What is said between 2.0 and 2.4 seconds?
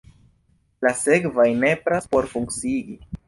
por